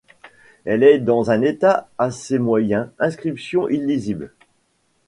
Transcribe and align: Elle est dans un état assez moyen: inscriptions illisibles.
Elle 0.65 0.81
est 0.81 0.97
dans 0.97 1.29
un 1.29 1.43
état 1.43 1.87
assez 1.99 2.39
moyen: 2.39 2.91
inscriptions 2.97 3.69
illisibles. 3.69 4.31